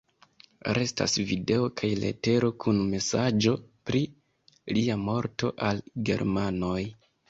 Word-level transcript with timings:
Restas 0.77 1.13
video 1.31 1.67
kaj 1.83 1.91
letero 2.05 2.51
kun 2.65 2.81
mesaĝo 2.95 3.55
pri 3.93 4.05
lia 4.77 5.01
morto 5.07 5.57
al 5.73 5.89
germanoj. 6.13 6.79